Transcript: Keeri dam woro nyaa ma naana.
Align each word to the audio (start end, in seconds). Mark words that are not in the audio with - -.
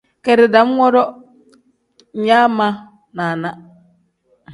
Keeri 0.23 0.45
dam 0.53 0.67
woro 0.79 1.03
nyaa 2.25 2.45
ma 2.57 2.67
naana. 3.15 3.49